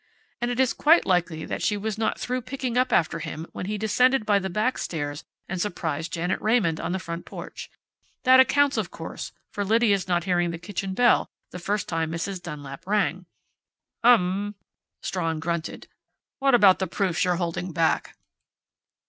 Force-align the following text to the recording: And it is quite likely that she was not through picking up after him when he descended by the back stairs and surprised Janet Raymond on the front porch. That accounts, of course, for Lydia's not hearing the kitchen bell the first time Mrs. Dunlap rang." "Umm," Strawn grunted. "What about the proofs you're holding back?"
And 0.41 0.49
it 0.49 0.59
is 0.59 0.73
quite 0.73 1.05
likely 1.05 1.45
that 1.45 1.61
she 1.61 1.77
was 1.77 1.95
not 1.95 2.19
through 2.19 2.41
picking 2.41 2.75
up 2.75 2.91
after 2.91 3.19
him 3.19 3.45
when 3.51 3.67
he 3.67 3.77
descended 3.77 4.25
by 4.25 4.39
the 4.39 4.49
back 4.49 4.79
stairs 4.79 5.23
and 5.47 5.61
surprised 5.61 6.11
Janet 6.11 6.41
Raymond 6.41 6.79
on 6.79 6.91
the 6.91 6.97
front 6.97 7.23
porch. 7.23 7.69
That 8.23 8.39
accounts, 8.39 8.77
of 8.77 8.89
course, 8.89 9.31
for 9.51 9.63
Lydia's 9.63 10.07
not 10.07 10.23
hearing 10.23 10.49
the 10.49 10.57
kitchen 10.57 10.95
bell 10.95 11.29
the 11.51 11.59
first 11.59 11.87
time 11.87 12.11
Mrs. 12.11 12.41
Dunlap 12.41 12.87
rang." 12.87 13.27
"Umm," 14.03 14.55
Strawn 15.03 15.39
grunted. 15.39 15.87
"What 16.39 16.55
about 16.55 16.79
the 16.79 16.87
proofs 16.87 17.23
you're 17.23 17.35
holding 17.35 17.71
back?" 17.71 18.17